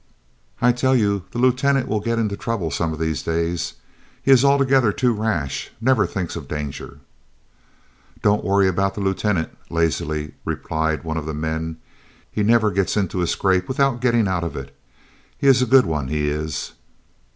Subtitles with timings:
[0.63, 3.75] "I tell you the Lieutenant will get into trouble some of these days.
[4.23, 7.01] He is altogether too rash; never thinks of danger."
[8.23, 11.77] "Don't worry about the Lieutenant," lazily replied one of the men;
[12.31, 14.75] "he never gets into a scrape without getting out of it.
[15.37, 16.71] He is a good one, he is."